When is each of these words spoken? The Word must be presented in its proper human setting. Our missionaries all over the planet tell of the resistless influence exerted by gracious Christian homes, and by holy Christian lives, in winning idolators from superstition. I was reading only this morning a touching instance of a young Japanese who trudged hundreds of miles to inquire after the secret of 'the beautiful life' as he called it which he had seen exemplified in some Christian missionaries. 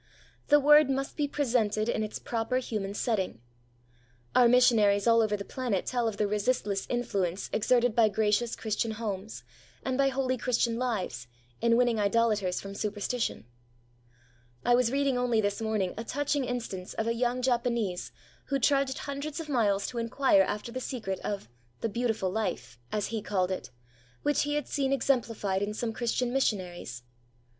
The 0.47 0.59
Word 0.59 0.89
must 0.89 1.15
be 1.15 1.27
presented 1.27 1.87
in 1.87 2.01
its 2.01 2.17
proper 2.17 2.57
human 2.57 2.95
setting. 2.95 3.39
Our 4.35 4.47
missionaries 4.47 5.05
all 5.05 5.21
over 5.21 5.37
the 5.37 5.45
planet 5.45 5.85
tell 5.85 6.07
of 6.07 6.17
the 6.17 6.25
resistless 6.27 6.87
influence 6.89 7.51
exerted 7.53 7.95
by 7.95 8.09
gracious 8.09 8.55
Christian 8.55 8.93
homes, 8.93 9.43
and 9.85 9.99
by 9.99 10.07
holy 10.09 10.37
Christian 10.39 10.79
lives, 10.79 11.27
in 11.61 11.77
winning 11.77 11.99
idolators 11.99 12.59
from 12.59 12.73
superstition. 12.73 13.45
I 14.65 14.73
was 14.73 14.91
reading 14.91 15.19
only 15.19 15.39
this 15.39 15.61
morning 15.61 15.93
a 15.99 16.03
touching 16.03 16.45
instance 16.45 16.95
of 16.95 17.05
a 17.05 17.13
young 17.13 17.43
Japanese 17.43 18.11
who 18.45 18.57
trudged 18.57 18.97
hundreds 18.97 19.39
of 19.39 19.49
miles 19.49 19.85
to 19.85 19.99
inquire 19.99 20.41
after 20.41 20.71
the 20.71 20.81
secret 20.81 21.19
of 21.19 21.47
'the 21.81 21.89
beautiful 21.89 22.31
life' 22.31 22.79
as 22.91 23.09
he 23.13 23.21
called 23.21 23.51
it 23.51 23.69
which 24.23 24.41
he 24.41 24.55
had 24.55 24.67
seen 24.67 24.91
exemplified 24.91 25.61
in 25.61 25.75
some 25.75 25.93
Christian 25.93 26.33
missionaries. 26.33 27.03